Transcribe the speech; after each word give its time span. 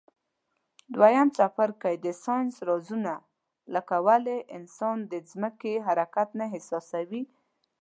دویم 0.95 1.27
څپرکی 1.37 1.95
د 2.05 2.07
ساینس 2.23 2.55
رازونه 2.69 3.13
لکه 3.73 3.95
ولي 4.07 4.37
انسان 4.57 4.97
د 5.11 5.13
ځمکي 5.31 5.75
حرکت 5.85 6.29
نه 6.39 6.45
احساسوي. 6.55 7.23